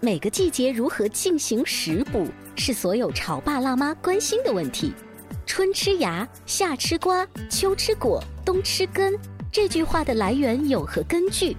[0.00, 4.92] 每个季节如何进行食补，是所有潮爸辣妈关心的问题。
[5.46, 9.18] 春吃芽，夏吃瓜，秋吃果，冬吃根。
[9.52, 11.56] 这句话的来源有何根据？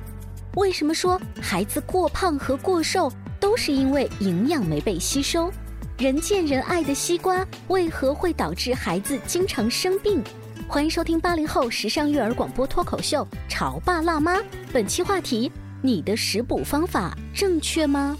[0.55, 5.51] 为什么说孩子过胖和过瘦都是因为营养没被吸收？
[5.97, 10.23] 人见人爱的西瓜为何会导致孩子经常生病？
[10.67, 14.37] 欢迎收听八零后时尚育儿广播脱口秀《潮爸辣妈》，
[14.71, 15.51] 本期话题：
[15.83, 18.15] 你的食补方法正确吗？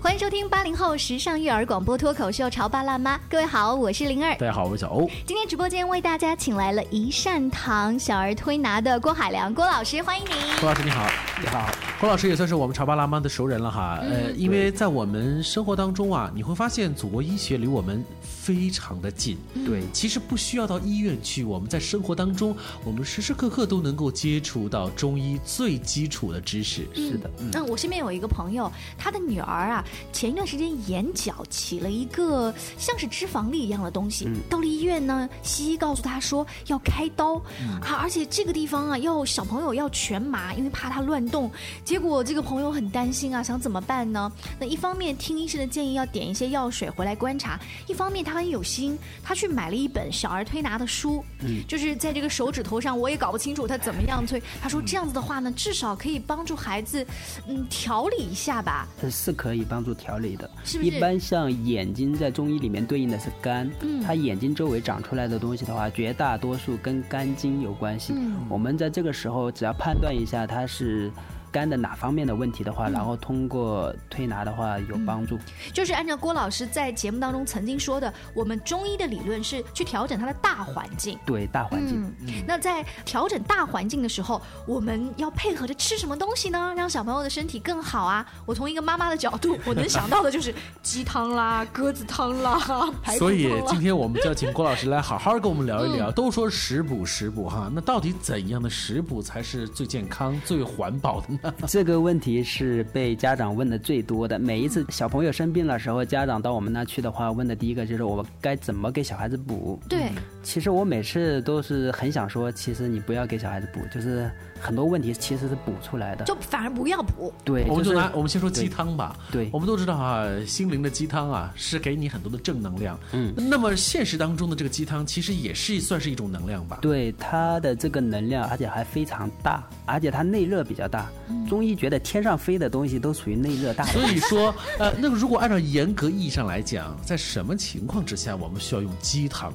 [0.00, 5.10] 欢迎收听八零后时尚育儿广播脱口秀《潮爸辣妈》，各位好，我是灵儿，大家好，我是小欧。
[5.26, 10.36] 今天直播间为大家请来了一善堂小儿推拿的郭海良郭老师，欢迎您。
[10.60, 11.04] 郭老师你好，
[11.40, 11.68] 你好。
[12.00, 13.98] 郭老师也算是我们潮爸辣妈的熟人了哈。
[14.02, 19.38] 呃，因为在我们生活当中啊，你会发现祖国医学离我们非常的近。
[19.64, 26.86] 对，其实不需要到医院去，我们在生活当中，我们时时刻刻都能够接触到中医最基础的知识。
[26.94, 27.30] 是的。
[27.50, 29.82] 那我身边有一个朋友，他的女儿啊。
[30.12, 37.36] 前一段时间眼角起了一个像是脂肪粒一样的东西，到了医院呢，西医告诉他说要开刀
[37.80, 41.50] 啊，而且这个地方啊要小朋友要全麻，因为怕他乱动。
[41.84, 44.32] 结果这个朋友很担心啊，想怎么办呢？
[44.58, 54.42] 那一方面听医生的建议要点一些药水回来观察，一方面他很有心，他去买了一本小儿推拿的书，嗯，就是在这个手指头上，我也搞不清楚他怎么样推。
[54.62, 57.06] 他说这样子的话呢，至少可以帮助孩子，
[57.46, 58.88] 嗯，调理一下吧。
[59.10, 60.14] 是可以帮助调。
[60.14, 60.48] 理的，
[60.80, 68.14] 一般像眼睛在中医里面对应的是肝，嗯它眼睛周围长出来的东西的话，绝大多数跟肝经有关系。
[68.16, 71.12] 嗯我们在这个时候只要判断一下它是。
[71.54, 75.38] 肝的哪方面的问题的话，然后通过推拿的话有帮助。
[75.72, 81.16] 就是按照郭老师在节目当中曾经说的，我们中医的理论是去调整它的大环境。
[81.24, 82.12] 对大环境。
[82.44, 86.74] 那在调整大环境的时候，我们要配合着吃什么东西呢？
[86.76, 88.26] 让小朋友的身体更好啊！
[88.44, 92.58] 我从一个妈妈的角度，我能想到的就是鸡汤啦、鸽子汤啦、
[93.16, 96.10] 所以今天我们就要请郭老师来好好跟我们聊一聊。
[96.10, 101.43] 都说食补食补哈，那到底怎样的食补才是最健康、最环保的呢？
[101.66, 104.38] 这个问题是被家长问的最多的。
[104.38, 109.78] 每一次小朋友生病的时候，家长到我们那去的话，问的第一个就是我该怎么给小孩子补。
[109.88, 110.10] 对，
[110.44, 114.30] 其实我每次都是很想说，其实你不要给小孩子补，就是。
[114.60, 117.30] 很多问题其实是补出来的，就反而不要补。
[117.44, 119.14] 对，我们就拿我们先说鸡汤吧。
[119.30, 122.98] 对，我们都知道啊，心灵的鸡汤啊是给你很多的正能量。
[123.12, 126.78] 嗯，那么现实当中的这个鸡汤其实也是算是一种能量吧？
[126.80, 131.10] 对，它的这个能量，而且还非常大，而且它内热比较大。
[131.46, 133.84] 中医觉得天上飞的东西都属于内热大。
[133.84, 139.52] 所以说，呃，那个如果按照严格意义上来讲，在什么情况之下我们需要用鸡汤？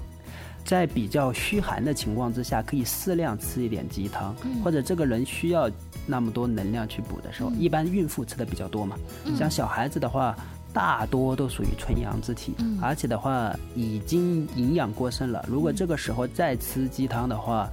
[0.69, 5.67] 在比较虚寒的情况之下，可以适量吃一点鸡汤，或者这个人需要
[6.05, 8.95] 那么多能量去补的时候，一般孕妇吃的比较多嘛。
[9.35, 10.35] 像小孩子的话，
[10.71, 15.43] 大多都属于纯阳之体，而且的话已经营养过剩了。
[15.47, 17.67] 如果这个时候再吃鸡汤的话，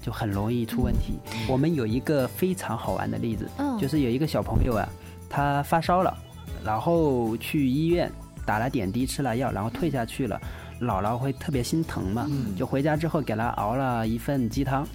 [0.00, 1.20] 就很容易出问题。
[1.48, 3.48] 我们有一个非常好玩的例子，
[3.80, 4.88] 就是有一个小朋友啊，
[5.30, 6.12] 他发烧了，
[6.64, 8.10] 然后去医院
[8.44, 10.40] 打了点滴，吃了药，然后退下去了。
[10.82, 14.86] 姥姥会特别心疼嘛，就回家之后给他熬了一份鸡汤，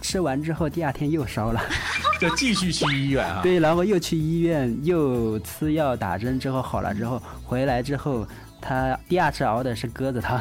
[0.00, 1.60] 吃完之后第二天又烧了，
[2.20, 3.40] 就继续去医院啊。
[3.42, 8.26] 对， 然后又去医院，又吃药打针之后好了之后回来之后，
[8.60, 10.40] 他第二次熬的是鸽子汤，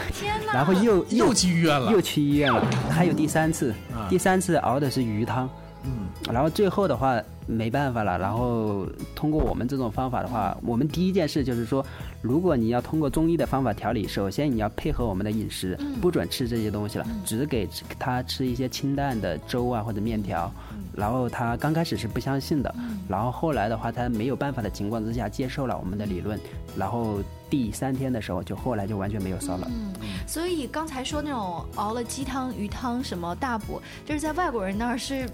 [0.54, 3.74] 然后又又去医院了，又去医院了，还有第三次，
[4.10, 5.50] 第三次熬的是鱼汤。
[5.86, 8.18] 嗯，然后最后的话，没办法了。
[8.18, 11.86] 然后通过我们这种方法的话，我们第一件事就是说，
[12.24, 17.68] 如果你要通过中医的方法调理，首先你要配合我们的饮食，不准吃这些东西了，只给
[18.00, 20.50] 他吃一些清淡的粥啊或者面条。
[20.96, 22.74] 然后他刚开始是不相信的，
[23.10, 26.40] 然后后来的话，他没有办法的情况之下接受了我们的理论，
[26.78, 29.68] 然后第三天的时候就后来就完全没有烧了。
[29.70, 29.94] 嗯，
[30.26, 35.30] 所以刚才说那种熬了鸡汤、鱼汤什么大补，就是在外国人那儿是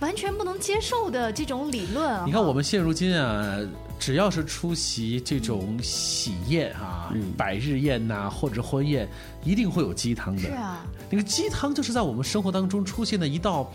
[0.00, 2.24] 完全不能接受的这种理论啊。
[2.26, 3.56] 你看我们现如今啊，
[4.04, 9.08] 只要是出席这种喜宴啊、百日宴呐、或者婚宴，
[9.42, 10.42] 一定会有鸡汤的。
[10.42, 13.72] 是啊，那个鸡汤就是在我们生活当中出现的一道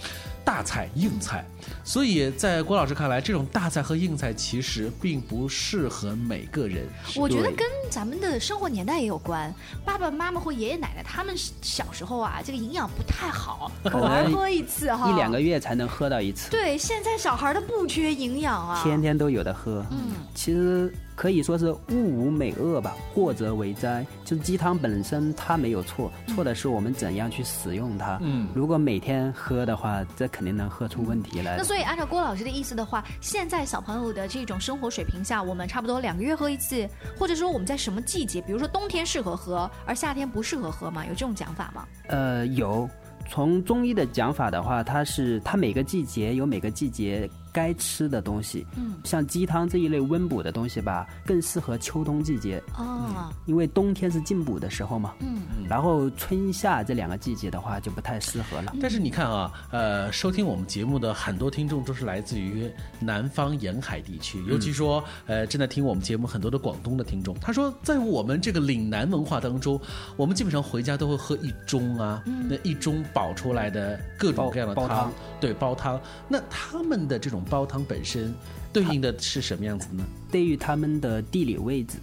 [0.50, 1.46] 大菜、硬菜，
[1.84, 6.88] 所以在郭老师看来，这种大菜和硬菜其实并不适合每个人。
[7.16, 9.54] 我觉得跟咱们的生活年代也有关。
[9.86, 18.82] 爸爸妈妈或爷爷奶奶他们小时候啊，这个营养不太好，偶尔能喝一次哈，一两个月才能喝到一次，对，现在小孩儿都不缺营养啊。
[18.84, 19.86] 天天都有的喝。
[19.92, 24.06] 嗯，其实可以说是物无美恶吧，过则为灾。
[24.24, 28.18] 就是鸡汤本身它没有错，错的是我们怎样去使用它。
[28.22, 31.64] 嗯如果每天喝的话，这肯定能喝出问题来那。
[31.66, 36.88] 所以按照郭老师的意思的话，现在小朋友的这种生活水平下，我们差不多两个月喝一次，
[37.18, 41.06] 或者说我们在什么季节，比如说冬天适合喝，而夏天不适合喝吗？
[41.06, 41.86] 有这种讲法吗？
[42.08, 42.90] 呃，有。
[43.32, 48.66] 从中医的讲法的话，它是它每个季节有每个季节该吃的东西。
[48.76, 55.14] 嗯，像鸡汤这一类温补的东西吧，更适合秋冬季节，哦，因为冬天是进补的时候嘛。
[55.20, 58.74] 嗯，然后春夏这两个季节的话就不太适合了。
[58.82, 62.70] 但是你看啊，呃，收听我们节目的很多听众都是来自于
[63.00, 67.36] 南方沿海地区，尤其说，呃，正在听我们节目很多的广东的听众。
[67.40, 69.80] 他说，在我们这个岭南文化当中，
[70.16, 76.00] 我们基本上回家都会喝一盅啊，那一盅煲出来的各种各样的汤，煲汤对，煲汤。
[76.28, 78.34] 那他们的这种煲汤本身
[78.74, 80.06] 对应的是什么样子呢？
[80.32, 81.98] 对于他们的地理位置，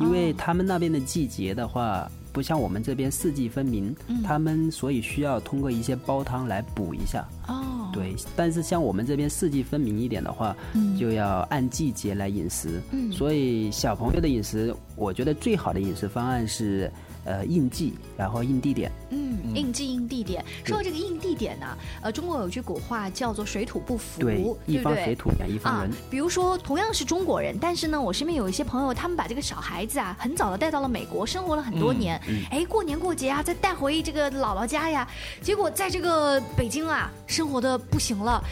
[0.00, 3.94] 因为他们那边的季节的话，不像我们这边四季分明，
[4.24, 7.26] 他们所以需要通过一些煲汤来补一下。
[7.48, 10.56] 哦，对，但是像我们这边四季分明一点的话，
[10.98, 12.80] 就要按季节来饮食。
[12.92, 16.90] 嗯所以小朋友的饮食，我觉得最好的饮食方案是，
[17.24, 18.90] 呃，应季，然后应地点。
[19.10, 20.44] 嗯，应季应地点。
[20.64, 21.66] 说到这个应地点呢、
[22.02, 32.20] 呃，中国有句古话叫做“水土不服”，对，一方水土养一方啊人。，比如说同样是中国人，但是呢，我身边有一些朋友，他们把这个小孩子啊，很早的带到了美国，生活了很多年。
[32.50, 35.06] 哎、过年过节啊，再带回这个姥姥家呀，
[35.40, 38.42] 结果在这个北京啊，生活的不行了，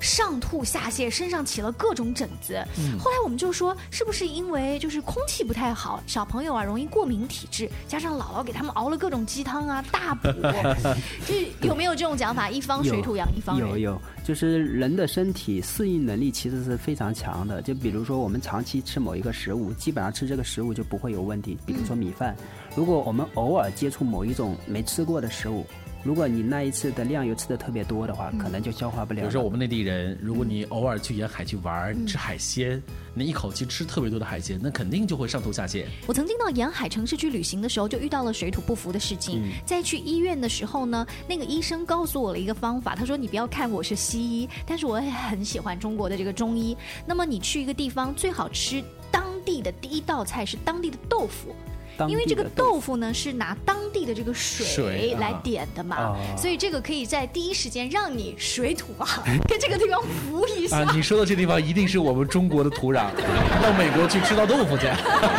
[0.00, 2.62] 上吐下泻，身上起了各种疹子。
[2.98, 10.28] 后来我们就说，是不是因为就是空气不太好，小朋友啊容易过敏体质，加上 姥姥给他们熬了各种鸡汤啊，大补，
[11.26, 12.48] 就有没有这种讲法？
[12.50, 13.68] 一方水土养一方人。
[13.70, 17.62] 有有，就是人的身体适应能力其实是非常强的。
[17.62, 21.56] 就比如说我们长期吃某一个食物，基本上吃这个食物就不会有问题。
[21.64, 22.36] 比如说米饭，
[22.76, 25.64] 如果我们偶尔接触某一种没吃过的食物，
[26.02, 29.22] 如果你那一次的量又吃的特别多的话，可能就消化不了了。
[29.22, 32.82] 比如说我们内地人，如果你偶尔去沿海去玩儿，吃海鲜，
[33.14, 35.84] 那一口气吃特别多的海鲜，那肯定就会上吐下泻。
[36.06, 39.42] 我曾经到沿海城市去旅行的时候，就遇到了水土不服的事情。
[39.44, 46.76] 嗯在去医院的时候呢，那个医生告诉我了一个方法，他说：“你不要看我是西医，但是我也很喜欢中国的这个中医。
[47.06, 51.54] 那么你去一个地方，最好吃当地的第一道菜是当地的豆腐。”
[52.00, 60.78] 当因为这个豆豆腐呢是拿当地的这个水来点的嘛，哦所以这个可以在第一时间让你水土啊 跟这个地方服一下。
[60.78, 63.10] 啊，你说的这地方一定是我们中国的土壤，
[63.62, 64.86] 到美国去吃到豆腐去。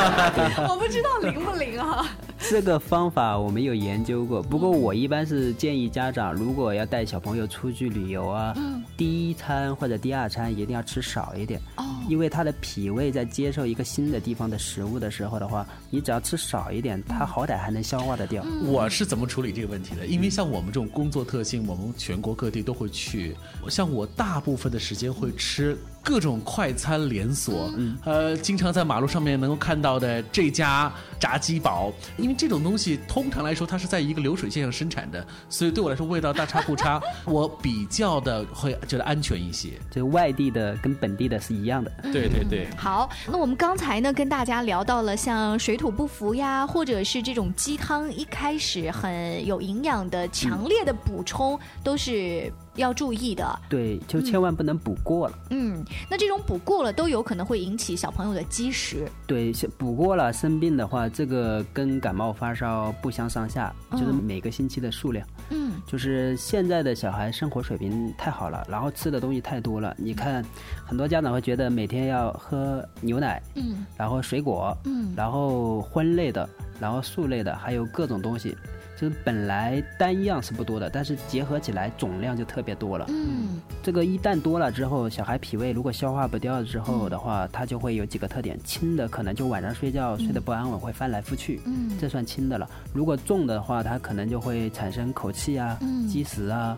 [0.70, 2.08] 我不知道灵不灵啊？
[2.38, 8.54] 这个方法我没有研究过，不过我一般是建议家长，如果要带小朋友出去旅游啊，
[8.98, 18.44] 第一餐或者第二餐一定要吃少一点，哦因为他的脾胃在接受一个新的地方的食物的时候的话，你只要吃少一点，他好歹还能消化得掉。
[18.64, 20.06] 我是怎么处理这个问题的？
[20.06, 23.36] 因为像我们这种工作特性，我们全国各地都会去。
[23.70, 39.70] 像我大部分的时间会吃各种快餐连锁，嗯呃，经常在马路上面能够看到的这家炸鸡堡，因为这种东西通常来说它是在一个流水线上生产的，所以对我来说味道大差不差，我比较的会觉得安全一些。
[39.92, 41.91] 就外地的跟本地的是一样的。
[42.12, 42.68] 对对对。
[42.76, 53.60] 好，那我们刚才呢跟大家聊到了像水土不服呀，或者是这种鸡汤一开始很有营养的强烈的补充，都是要注意的。
[53.70, 55.38] 对，就千万不能补过了。
[55.50, 59.08] 嗯，那这种补过了都有可能会引起小朋友的积食。
[59.28, 65.28] 对，是补过了生病的话，这个跟感冒发烧不相上下，就是每个星期的数量。
[65.50, 69.96] 嗯，就是现在的小孩生活水平太好了，然后吃的东西太多了。
[69.98, 70.44] 你看，
[70.86, 76.48] 很多家长会觉得每天要喝牛奶，嗯然后水果，嗯然后荤类的，
[76.80, 78.56] 然后素类的，还有各种东西，
[79.02, 83.08] 就是本来单样是不多的，但是结合起来总量就特别多了。
[83.10, 88.60] 嗯这个一旦多了之后，小孩脾胃如果消化不掉之后的话，它就会有几个特点。
[88.64, 92.70] 轻的可能就晚上睡觉睡得不安稳，会翻来覆去，嗯这算轻的了。
[92.94, 96.78] 如果重的话，它可能就会产生口气啊、嗯积食啊，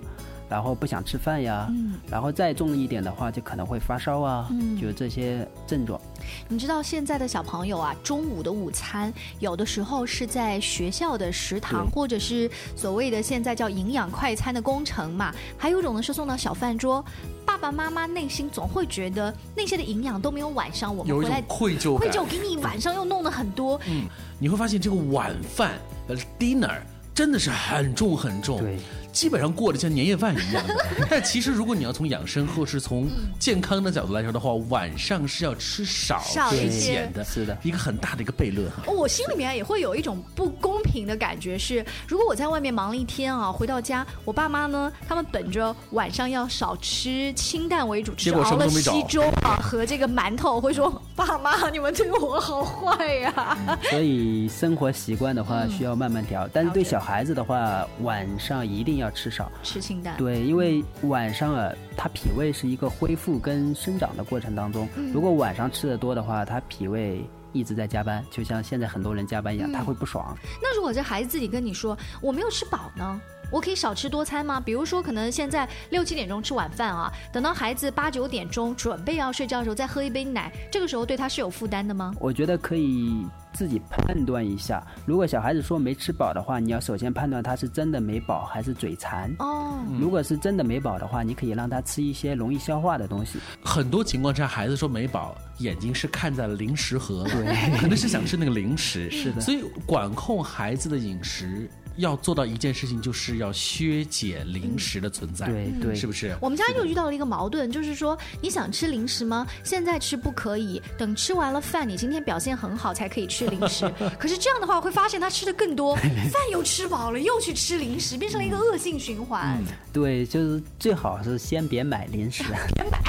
[0.50, 6.00] 然后不想吃饭呀，嗯，然后再重一点的话，就可能会发烧啊，嗯就这些症状。
[6.47, 17.03] 你知道现在的小朋友啊，中午的午餐有的时候是在学校的食堂，或者是所谓的现在叫营养快餐的工程嘛，还有一种呢是送到小饭桌。
[17.45, 21.97] 爸爸妈妈内心总会觉得那些的营养都没有晚上我们有一种回来愧疚。
[21.97, 23.79] 愧疚，给你晚上又弄了很多。
[23.88, 24.05] 嗯
[24.39, 25.73] 你会发现这个晚饭
[26.07, 26.79] 呃 dinner
[27.13, 28.77] 真的是很重很重，对，
[29.13, 30.67] 基本上过得像年夜饭一样。
[30.67, 30.75] 的。
[31.10, 33.08] 但其实如果你要从养生或是从
[33.39, 36.93] 健康的角度来说的话，晚上是要吃少吃少一些。
[36.93, 37.58] 咸的，是的。
[37.63, 38.84] 一个很大的一个悖论哈。
[38.91, 48.91] 我心里面也会有一种不公平的感觉是，如果我在外面忙了一天啊，回到家，我爸妈呢，他们本着晚上要少吃清淡为主，结果吃熬了什么都没找。
[48.93, 53.58] 稀粥啊和这个馒头，会说爸妈你们对我好坏呀、
[53.91, 59.51] 所以生活习惯的话需要慢慢调，但是对小孩子的话，晚上一定要吃少。
[59.63, 60.17] 吃清淡。
[60.17, 70.38] 对，因为晚上啊，他脾胃是一个恢复跟生长的过程当中，嗯如果晚上吃的多的话，他脾胃一直在加班，就像现在很多人加班一样，嗯他会不爽。
[70.62, 73.22] 那如果这孩子自己跟你说我没有吃饱呢？
[73.53, 74.60] 我可以少吃多餐吗？
[74.60, 82.12] 比如说，可能现在六七点钟吃晚饭啊，等到孩子八九点钟准备要睡觉的时候，再喝一杯奶，这个时候对他是有负担的吗？
[82.19, 89.31] 我觉得可以自己判断一下，如果小孩子说没吃饱的话，你要首先判断他是真的没饱还是嘴馋。
[89.38, 93.38] 哦，如果是真的没饱的话，你可以让他吃一些容易消化的东西。
[93.63, 99.12] 很多情况下，孩子说没饱，眼睛是看在了零食盒对，可能是想吃那个零食。
[99.12, 101.69] 是的所以管控孩子的饮食。
[101.97, 106.35] 要做到一件事情，就是要削减零食的存在，对对是不是？
[106.41, 109.45] 我们家又遇到了一个矛盾，就是说你想吃零食吗？
[109.63, 113.91] 现在吃不可以，等吃完了饭，你今天表现很好才可以吃零食。
[114.17, 115.95] 可是这样的话，会发现他吃的更多，
[116.31, 122.43] 饭又吃饱了，又去吃零食，变成了一个恶性循环，对，就是最好是先别买零食，
[122.75, 123.00] 别买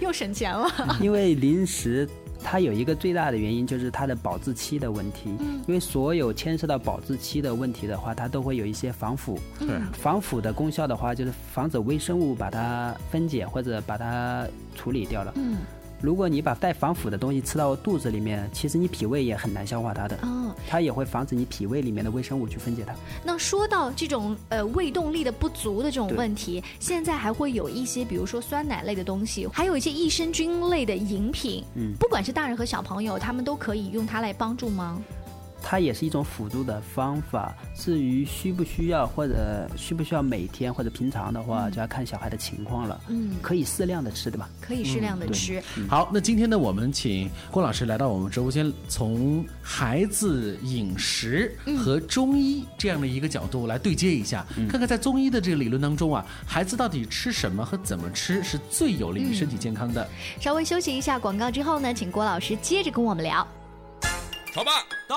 [0.00, 0.98] 又省钱了。
[1.00, 2.08] 因为零食
[2.42, 5.30] 它有一个最大的原因就是它的保质期的问题。
[5.66, 9.38] 因为所有牵涉到保质期的问题的话，它都会有一些防腐。
[9.58, 15.32] 对，防腐的功效的话，就是防止微生物把它分解或者把它处理掉了。
[15.36, 15.58] 嗯，
[16.00, 20.16] 如果你把带防腐的东西吃到肚子里面，其实你脾胃也很难消化它的。
[20.22, 22.94] 哦，它也会防止你脾胃里面的微生物去分解它。
[23.22, 35.00] 那说到这种呃胃动力的不足的这种问题，现在还会有一些，比如说酸奶类的东西，还有一些益生菌类的饮品，嗯不管是大人和小朋友，他们都可以用它来帮助吗？
[35.62, 37.54] 它也是一种辅助的方法。
[37.74, 43.00] 至于需不需要或者需不需要每天或者平常的话，就要看小孩的情况了。
[43.08, 44.48] 嗯，可以适量的吃，对吧？
[44.60, 45.62] 可以适量的对吃。
[45.88, 60.06] 好，那今天呢，我们请郭老师来到我们直播间，从孩子饮食和中医这样的一个角度来对接一下，看看在中医的这个理论当中啊，孩子到底吃什么和怎么吃是最有利于身体健康的。
[60.40, 63.46] 稍微休息一下广告之后呢，请郭老师接着跟我们聊。
[64.52, 64.72] 潮爸
[65.08, 65.16] 到，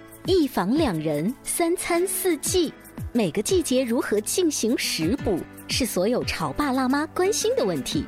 [0.27, 2.71] 一房两人，三餐四季，
[3.11, 8.05] 每个季节如何进行食补，是所有潮爸辣妈关心的问题。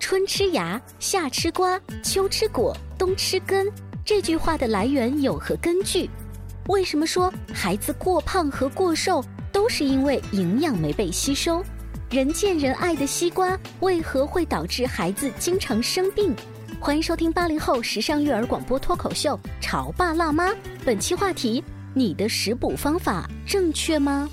[0.00, 3.70] 春吃芽，夏吃瓜，秋吃果，冬吃根，
[4.04, 6.10] 这句话的来源有何根据？
[6.66, 11.62] 为什么说孩子过胖和过瘦都是因为营养没被吸收？
[12.10, 16.34] 人见人爱的西瓜为何会导致孩子经常生病？
[16.84, 20.48] 欢迎收听八零后时尚育儿广播脱口秀《潮爸辣妈》，
[20.84, 21.62] 本期话题：
[21.94, 24.28] 你的食补方法正确吗？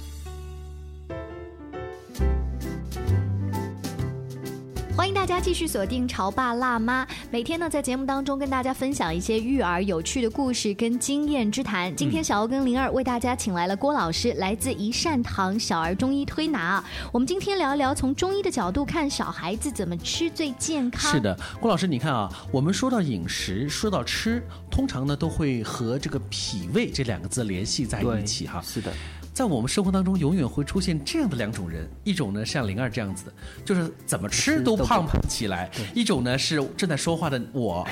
[4.99, 11.95] 欢迎大家继续锁定《潮爸辣妈》，每天呢在节目当中跟大家分享一些育儿有趣的故事跟经验之谈。
[11.95, 16.83] 今天小欧跟灵儿为大家请来了郭老师，来自一善堂小儿中医推拿。
[17.13, 21.09] 我们今天聊一聊从中医的角度看小孩子怎么吃最健康。
[21.09, 28.61] 是的，郭老师，你看啊，我们说到饮食，说到吃，通常呢都会和这个脾胃这两个字联系在一起哈。
[28.61, 28.91] 是的。
[29.39, 33.31] 在我们生活当中，永远会出现这样的两种人：一种呢像灵儿这样子的，
[33.63, 37.87] 就是怎么吃都胖不起来；一种呢是正在说话的我，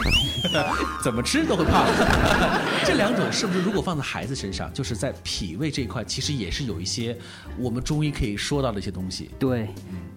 [1.01, 1.85] 怎么吃都会胖。
[2.83, 7.17] 这两种是不是如果放在孩子身上，就是在脾胃这一块，其实也是有一些
[7.57, 9.29] 我们中医可以说到的一些东西？
[9.39, 9.69] 对，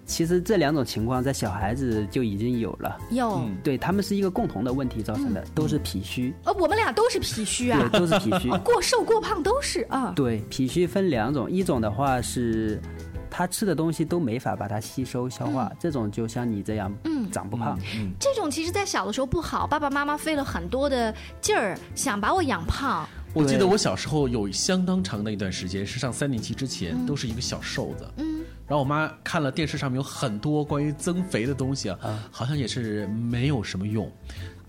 [0.05, 2.97] 其实这两种情况在小孩子就已经有了。
[3.09, 6.33] 有，对他们是一个共同的问题造成的，都是脾虚。
[6.43, 10.11] 呃，我们俩都是脾虚啊，对，都是脾虚，过瘦过胖都是啊。
[10.13, 11.20] 对，脾虚分两。
[11.21, 12.81] 两种，一种的话是，
[13.29, 17.79] 他吃的东西都没法把它吸收消化，这种就像你这样，嗯，长不胖。
[17.95, 23.07] 嗯，这种其实在小的时候不好，爸爸妈妈费了很多的劲儿想把我养胖。
[23.33, 34.11] 我记得我小时候有相当长的一段时间是上三年级之前都是一个小瘦子，嗯，然后我妈看了电视上面有很多关于增肥的东西啊，好像也是没有什么用。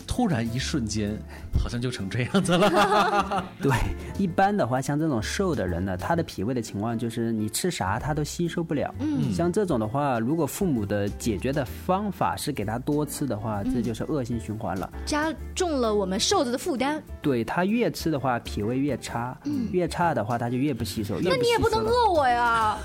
[0.06, 1.16] 突然一瞬间，
[1.58, 3.44] 好像就成这样子了。
[3.62, 3.72] 对，
[4.18, 8.94] 一般的话，像这种瘦的人呢，他的脾胃的情况就是你吃啥他都吸收不了。
[8.98, 17.02] 嗯，像这种的话，如果父母的解决的方法是给他多吃的话，这就是恶性循环了，加重了我们瘦子的负担。
[17.22, 19.36] 对他越吃的话，脾胃越差，
[19.70, 21.18] 越差的话他就越不吸收。
[21.22, 22.76] 那你也不能饿我呀。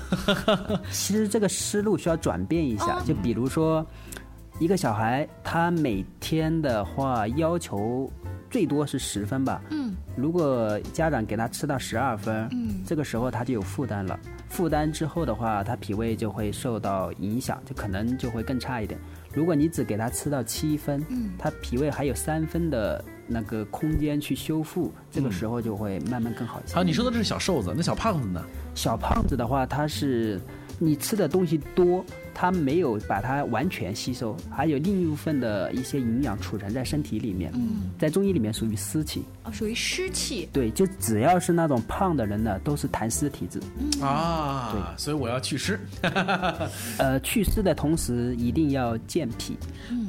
[0.90, 3.84] 其实这个思路需要转变一下，就比如说。
[4.58, 8.10] 一个小孩，他每天的话要求
[8.50, 9.62] 最多是十分吧。
[9.70, 9.94] 嗯。
[10.16, 14.18] 如果家长给他吃到十二分，嗯，这个时候他就有负担了。
[14.48, 18.98] 负担之后的话，他脾胃就会受到影响，就可能就会更差一点。
[19.32, 26.74] 如果你只给他吃到七分，嗯，他脾胃还有三分的那个空间去修复，这个时候就会慢慢更好一些。
[26.74, 28.44] 好，你说的这是小瘦子，那小胖子呢？
[28.74, 30.40] 小胖子的话，他是
[30.80, 32.04] 你吃的东西多。
[32.40, 37.50] 它没有把它完全吸收，还有另一部分的一些营养储存在身体里面。
[37.56, 39.24] 嗯，在中医里面属于湿气。
[39.42, 40.48] 哦，属于湿气。
[40.52, 43.60] 对，就只要是那种胖的人呢，都是痰湿体质。
[44.00, 45.80] 啊，对，所以我要祛湿。
[46.98, 49.56] 呃，祛湿的同时一定要健脾。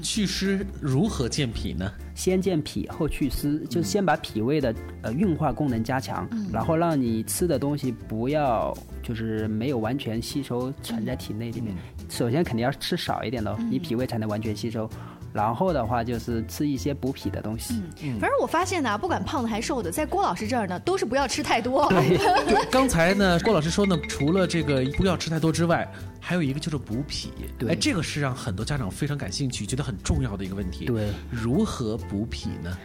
[0.04, 1.92] 祛湿如何健脾呢？
[2.14, 11.74] 先健脾后祛湿，就是先把脾胃的呃运化功能加强，然后让你吃的东西不要就是没有完全吸收存在体内里面。
[12.10, 14.90] 首先肯定要吃少一点的，你脾胃才能完全吸收。
[15.32, 17.84] 然后的话就是吃一些补脾的东西。
[18.20, 21.88] 反正我发现呢，不管胖的还是瘦的，在郭老师这儿呢，都是不要吃太多。
[21.90, 22.18] 对，
[22.72, 25.88] 刚才呢， 郭老师说呢，除了这个不要吃太多之外，
[26.20, 27.32] 还有一个就是补脾。
[27.60, 30.86] 对，哎，这个是让很多家长非常感兴趣，觉得很重要的一个问题。
[30.86, 32.76] 对，如何补脾呢？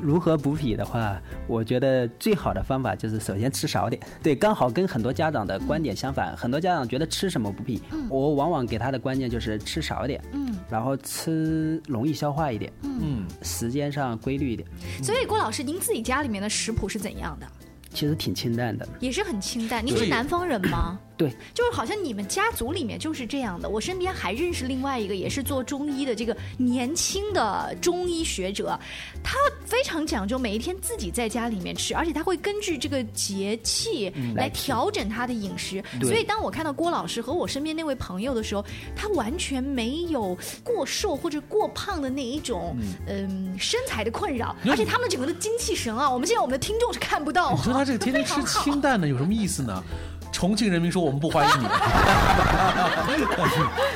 [0.00, 4.00] 如何补脾的话，我觉得最好的方法就是首先吃少点。
[4.22, 14.68] 对，刚好跟很多家长的观点相反，很多家长觉得吃什么补脾，我往往给他的观念就是吃少点，嗯，然后吃容易消化一点，嗯，时间上规律一点。
[15.02, 17.46] 所以郭老师，您自己家里面的食谱是怎样的？
[17.92, 19.84] 其实挺清淡的，也是很清淡。
[19.84, 20.96] 您是南方人吗？
[21.20, 23.68] 对，就是好像你们家族里面就是这样的。
[23.68, 28.80] 我身边还认识另外一个也是做中医的这个年轻的中医学者，
[29.22, 35.84] 他非常讲究每一天自己在家里面吃，而且他会根据这个节气来调整他的饮食。
[36.00, 38.64] 所以当我看到郭老师和我身边那位朋友的时候，
[38.96, 42.74] 他完全没有过瘦或者过胖的那一种
[43.06, 47.52] 嗯身材的困扰，而且他们整个的精气神啊，我们现在我们的听众是看不到。
[47.52, 49.84] 你说他这个天天吃 清淡的有什么意思呢？
[50.32, 51.66] 重庆人民说：“我们不欢迎你。”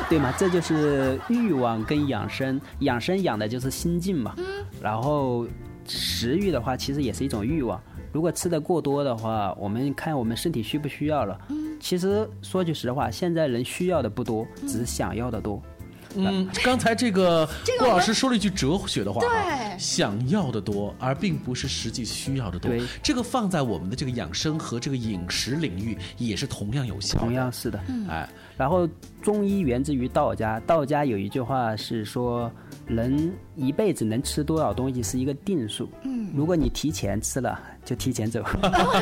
[0.09, 0.33] 对嘛？
[0.37, 4.35] 这就是欲望跟养生，养生养的就是心境嘛。
[4.81, 5.47] 然后
[5.87, 7.81] 食欲的话，其实也是一种欲望。
[8.13, 11.39] 如果吃的过多的话，我们看我们身体需不需要了。
[11.81, 15.63] 其实说句实话，现在人需要的不多，只是想要的多。
[16.17, 17.49] 嗯，刚才这个
[17.79, 22.71] 郭老师说了一句哲学的话，对，想要的多，而并不是实际需要的多。
[22.71, 27.19] 对，这个放在我们的这个养生和这个饮食领域也是同样有效。
[27.19, 28.89] 同样是的，哎，然后
[29.23, 32.51] 中医源自于道家，道家有一句话是说，
[32.87, 35.89] 人一辈子能吃多少东西是一个定数。
[36.03, 38.43] 嗯，如果你提前吃了，就提前走。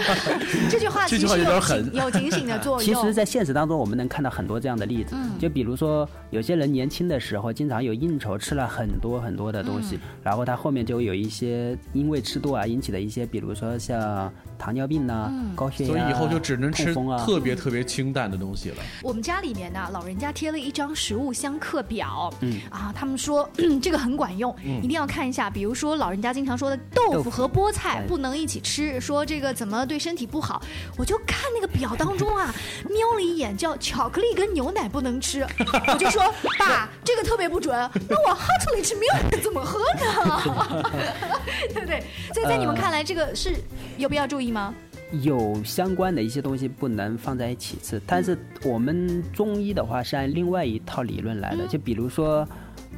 [0.71, 2.83] 这句话这句话其实有有点狠警有警醒的作用。
[2.83, 5.15] 其实，在现实当中，我们能看到很多这样的例子。
[5.39, 16.95] 就比如说，有些人年轻的时候经常有应酬，吃了很多很多的东西，然后他后面就有一些因为吃多而引起的一些，比如说像糖尿病呐、高血压啊、所以以后就只能吃。
[17.27, 18.77] 特别特别清淡的东西了。
[19.03, 23.49] 我们家里面呢，老人家贴了一张食物相克表，嗯啊，他们说
[23.83, 25.51] 这个很管用，一定要看一下。
[25.51, 30.63] 比如说老人家经常说的豆腐和菠菜不能一起吃，说这个怎么对身体不好。
[30.97, 32.55] 我就看那个表当中啊，
[32.89, 35.47] 瞄了一眼，叫巧克力跟牛奶不能吃，
[35.89, 36.23] 我就说
[36.59, 37.77] 爸，这个特别不准，
[38.09, 40.83] 那我哈出来吃牛奶怎么喝呢？
[41.73, 42.03] 对不对？
[42.33, 43.55] 所以在你们看来，这个是
[43.97, 44.75] 有必要注意吗？
[45.21, 52.49] 有相关的一些东西不能放在一起吃，但是我们中医的话是按另外一套理论来的，就比如说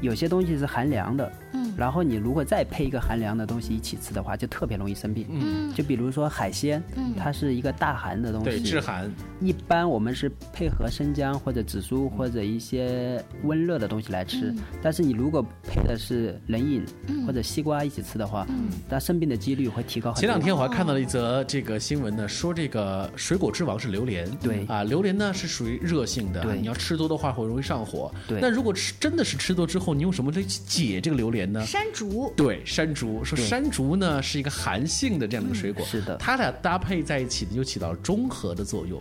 [0.04, 5.26] 有些东西是寒凉的，嗯然后你如果再配一个寒凉的东西一起吃的话，就特别容易生病。
[5.30, 9.10] 嗯就比如说海鲜，嗯它是一个大寒的东西，对，制寒。
[9.40, 16.84] 一般我们是配合生姜或者紫苏或者一些温热的东西来吃，但是你如果配的是冷饮
[17.26, 18.46] 或者西瓜一起吃的话，
[18.88, 20.20] 那生病的几率会提高很多。
[20.20, 24.30] 前两天我还看到了一则这个新闻呢，说这个水果之王是榴莲。
[24.36, 28.12] 对啊，榴莲呢是属于热性的，对你要吃多的话会容易上火。
[28.28, 31.64] 对那如果吃真的是吃多之后，你用什么来解这个榴莲呢？
[31.64, 32.32] 山竹。
[32.36, 39.00] 对，山竹说山竹呢是一个寒性的这样的一个水果，是的它俩搭配在一起呢，就起到中和的作用。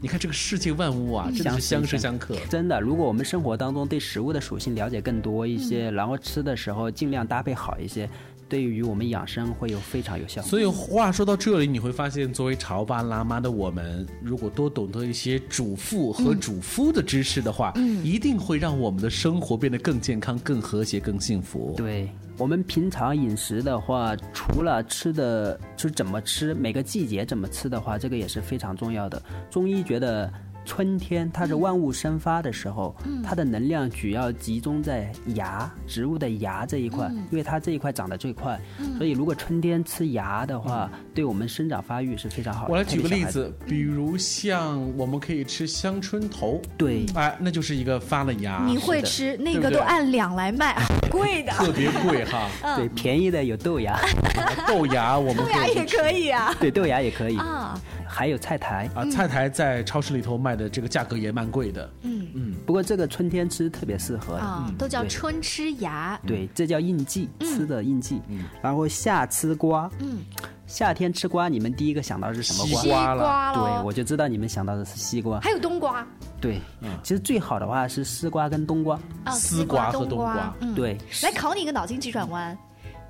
[0.00, 2.36] 你看这个世界万物啊，真的是相相生相克。
[2.50, 8.08] 真的，如果我们生活当中对食物的属性了解更多一些，然后吃的时候尽量搭配好一些，
[8.54, 10.40] 对于我们养生会有非常有效。
[10.42, 21.74] 所以话说到这里，你会发现，作为潮爸辣妈的我们，如果多懂得一些主妇和主夫的知识的话，嗯一定会让我们的生活变得更健康、更和谐、更幸福。
[21.76, 29.20] 对我们平常饮食的话，除了吃的就是怎么吃，每个季节怎么吃的话，这个也是非常重要的。
[29.50, 30.32] 中医觉得。
[30.64, 38.58] 春天它是万物生发的时候，它的能量主要集中在芽，植物的芽这一块，因为它这一块长得最快，
[38.96, 42.72] 所以如果春天吃芽的话，对我们生长发育是非常好的。
[42.72, 47.04] 我来举个例子，比如像我们可以吃香椿头，对。
[47.14, 50.76] 哎，那就是一个发了芽，你会吃那个都按两来卖，
[51.10, 51.52] 贵的。
[51.52, 52.48] 特别贵哈。
[52.76, 53.98] 对便宜的有豆芽，
[54.66, 56.54] 豆芽我们豆芽也可以啊。
[56.58, 57.78] 对豆芽也可以，啊，
[58.14, 58.88] 还有菜苔。
[58.94, 61.90] 啊，菜苔在超市里头卖的这个价格也蛮贵的。
[62.02, 64.40] 嗯嗯不过这个春天吃特别适合的。
[64.40, 66.18] 啊，都叫春吃芽。
[66.24, 68.20] 对，这叫应季，吃的应季。
[68.28, 70.18] 嗯然后夏吃瓜，嗯，
[70.66, 72.82] 夏天吃瓜，你们第一个想到的是什么瓜？
[72.82, 75.40] 西瓜了对，我就知道你们想到的是西瓜。
[75.40, 76.06] 还有冬瓜
[76.40, 76.60] 对，
[77.02, 78.98] 其实最好的话是丝瓜跟冬瓜。
[79.24, 82.56] 啊，丝瓜和冬冬瓜嗯，对，来考你一个脑筋急转弯：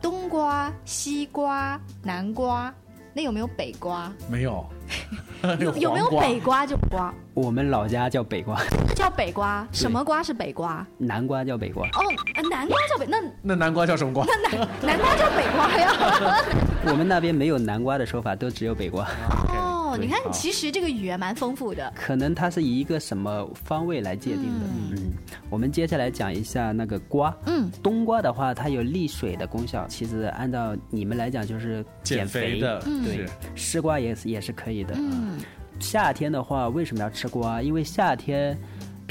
[0.00, 2.72] 冬瓜、西瓜、南瓜，
[3.14, 4.12] 那有没有北瓜？
[4.28, 4.66] 没有，
[5.60, 7.14] 有 有没有北瓜就瓜？
[7.32, 8.60] 我们老家叫北瓜，
[8.94, 10.84] 叫北瓜，什么瓜是北瓜？
[10.98, 11.86] 南瓜叫北瓜。
[11.86, 12.02] 哦，
[12.34, 14.26] 呃南瓜叫北，那那南瓜叫什么瓜？
[14.26, 16.42] 那南南瓜叫北瓜呀。
[16.90, 19.04] 我们那边没有南瓜的说法，都只有北瓜。
[19.48, 21.92] 哦，你看，其实这个语言蛮丰富的。
[21.94, 24.66] 可能它是以一个什么方位来界定的。
[24.92, 25.12] 嗯，
[25.50, 27.36] 我们接下来讲一下那个瓜。
[27.46, 29.86] 嗯，冬瓜的话，它有利水的功效。
[29.88, 34.94] 其实按照你们来讲，就是减肥的，对是，丝瓜也是也是可以的。
[34.96, 35.38] 嗯，
[35.78, 37.60] 夏天的话，为什么要吃瓜？
[37.62, 38.56] 因为夏天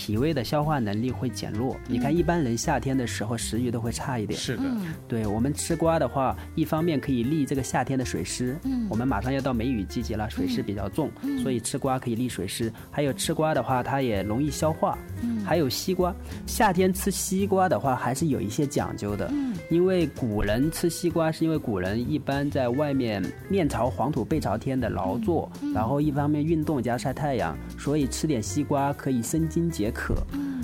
[0.04, 1.78] 脾胃的消化能力会减弱。
[1.88, 4.38] 你看，一般人夏天的时候食欲都会差一点。
[4.38, 4.64] 是的，
[5.08, 11.10] 对我们吃瓜的话，一方面可以利这个夏天的水湿，嗯，我们马上要到梅雨季节了，水湿比较重，
[11.42, 12.70] 所以吃瓜可以利水湿。
[12.92, 14.98] 还有吃瓜的话，它也容易消化。
[15.22, 16.14] 嗯，还有西瓜，
[16.46, 19.30] 夏天吃西瓜的话，还是有一些讲究的。
[19.32, 30.16] 嗯，因为古人吃西瓜，是因为古人一般在外面面朝黄土背朝天的劳作，然后一方面运动加晒太阳，所以吃点西瓜可以生津解渴。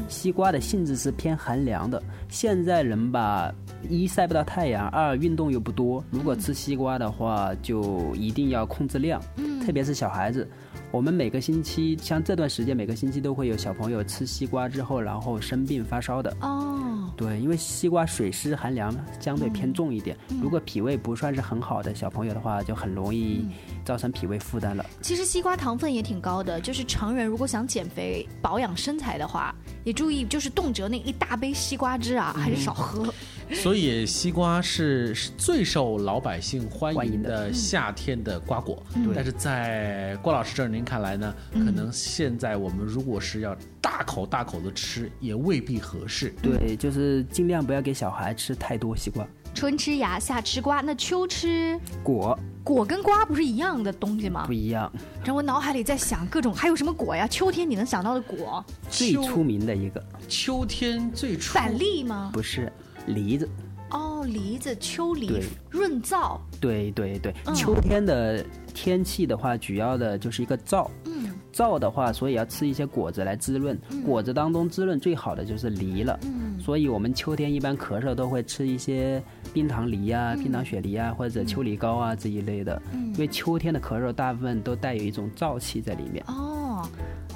[0.08, 2.02] 西瓜的性质是偏寒凉的。
[2.30, 3.52] 现在人吧，
[3.90, 6.04] 一晒不到太阳，二运动又不多。
[6.12, 9.20] 如果吃西瓜的话，就一定要控制量，
[9.66, 10.48] 特别是小孩子。
[10.92, 16.36] 我们每个星期，像这段时间，每个星期都会有小朋友吃西瓜之后，然后生病发烧的。
[16.42, 23.46] 哦，对，因为西瓜水湿寒凉相对偏重一点，如果脾胃不算是很好的小朋友的话，就很容易
[23.86, 24.84] 造成脾胃负担了。
[25.00, 33.14] 其实西瓜糖分也挺高的，就是成人如果想减肥、保养身材的话，也注意就是动辄那一大杯西瓜汁啊，还是少喝。
[33.52, 38.82] 所以西瓜是是最受老百姓欢迎的的夏天的瓜果。
[38.94, 41.34] 对但是在郭老师这儿，您看来呢？
[41.54, 46.32] 可能现在我们如果是要大口大口的吃，也未必合适。
[46.44, 54.54] 对，就是尽量不要给小孩吃太多西瓜春吃芽，夏吃瓜，那秋吃果果跟瓜不是一样的东西吗不？
[54.54, 54.92] 一样。
[55.20, 57.28] 然后我脑海里在想各种还有什么果呀？
[57.28, 62.30] 秋天你能想到的果，最出名的一个秋天最出板栗吗？
[62.34, 62.72] 不是
[63.08, 63.50] 梨子，
[63.92, 66.38] 哦，梨子、秋梨、润燥。
[66.60, 70.88] 对对对，嗯秋天的天气的话，主要的就是一个燥。
[71.06, 71.19] 嗯
[71.54, 73.80] 燥的话，所以要吃一些果子来滋润。
[74.06, 76.20] 果子当中滋润最好的就是梨了。
[76.24, 76.60] 嗯。
[76.60, 79.22] 所以我们秋天一般咳嗽都会吃一些
[79.54, 80.44] 冰糖梨啊、嗯。
[80.44, 82.82] 冰糖雪梨啊，或者秋梨膏啊这一类的。
[82.94, 86.59] 因为秋天的咳嗽大部分都带有一种燥气在里面，哦，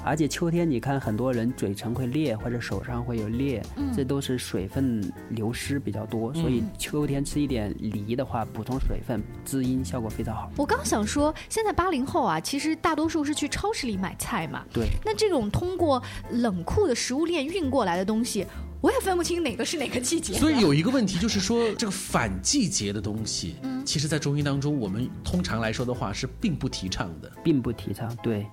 [0.04, 6.32] 而且秋天你看很多人嘴唇会裂或者手上会有裂，嗯这都是水分流失比较多。
[6.34, 10.50] 所以秋天吃一点梨的话，补充水分，滋阴效果非常好。
[10.56, 14.64] 我刚想说，现在八零后啊，其实大多数是去超市里买菜嘛。
[14.72, 18.46] 对，那这种通过冷库的食物链运过来的东西，
[18.80, 20.34] 我也分不清哪个是哪个季节。
[20.34, 27.30] 所以有一个问题就是说，这个反季节的东西，其实在中医当中，我们通常来说的话是并不提倡的。
[27.42, 28.14] 并不提倡。
[28.22, 28.46] 对，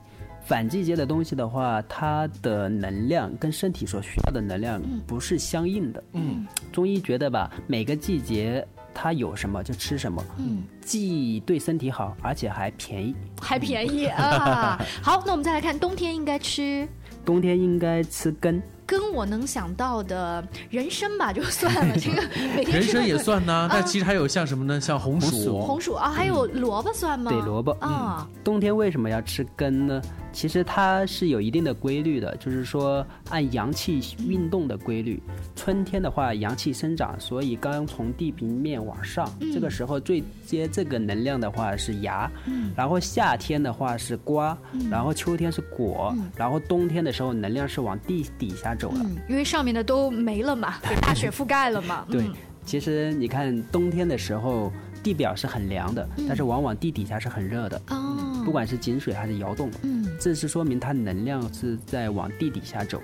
[0.52, 6.04] 反季节的东西的话，它的能量跟身体所需要的能量不是相应的。
[6.12, 13.16] 嗯，中医觉得吧，每个季节它有什么就吃什么，嗯，既对身体好，而且还便宜。
[13.40, 14.78] 还便宜 啊。
[15.02, 16.86] 好，那我们再来看冬天应该吃。
[17.24, 21.96] 冬天应该吃根，跟我能想到的人参吧，就算了。
[22.00, 22.22] 这个
[22.56, 24.80] 每天人参也算呢，但其实还有像什么呢？
[24.80, 27.32] 像红薯，红薯啊，还有萝卜算吗？
[27.32, 30.02] 对萝卜啊，冬天为什么要吃根呢？
[30.34, 35.22] 其实它是有一定的规律的，就是说按阳气运动的规律。
[35.58, 42.32] 春天的话，阳气生长，所以刚从地平面往上，这个时候最接这个能量的话是芽，
[42.76, 44.58] 然后夏天的话是瓜，
[44.90, 49.01] 然后秋天是果，然后冬天的时候能量是往地底下走了。
[49.04, 52.06] 嗯，因为上面的都没了嘛，被大雪覆盖了嘛。
[52.10, 52.34] 对嗯，
[52.66, 54.72] 其实你看冬天的时候，
[55.04, 57.82] 地表是很凉的，但是往往地底下是很热的。
[57.90, 63.02] 哦，不管是井水还是窑洞，嗯，这是说明它能量是在往地底下走。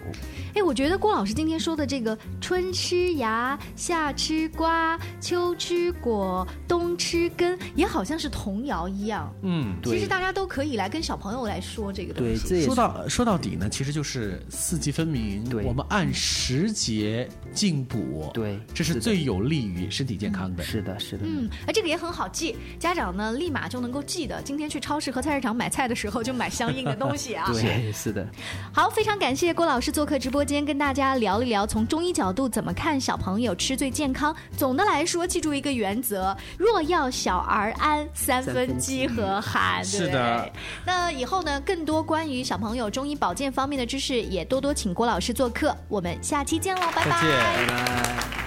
[0.56, 9.34] 哎，我觉得郭老师今天说的这个春吃芽，夏吃瓜，秋吃果，冬吃根，也好像是童谣一样。
[9.42, 12.48] 嗯，其实大家都可以来跟小朋友来说这个东对，西。
[12.48, 20.64] 这说到说到底呢，其实就是四季分明，对我们按时节进补，对这是最有利于身体健康的。
[20.64, 21.24] 是的，是的。
[21.26, 24.42] 嗯，而这个也很好记，家长呢立马就能够记得。
[24.42, 27.50] 今天去超市和菜市场买菜的时候，就买相应的东西啊。
[27.54, 28.26] 对，是的，
[28.74, 34.36] 好，非常感谢郭老师做客直播间，跟大家聊一聊从中医角度怎么看小朋友吃最健康。
[34.58, 39.84] 总的来说，记住一个原则：若要小儿安，三分饥和寒。
[39.84, 40.50] 是的。
[40.86, 45.76] 那以后呢，更多关于小朋友中医保健方面的知识，也多多请郭老师做客。
[45.88, 47.12] 我们下期见喽，拜拜。
[47.12, 48.47] 再见拜拜。